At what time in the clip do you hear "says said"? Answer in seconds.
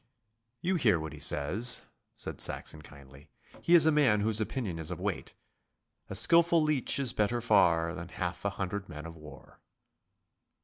1.19-2.41